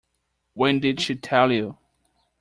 When 0.55 0.79
did 0.79 0.99
she 0.99 1.13
tell 1.15 1.51
you? 1.51 1.77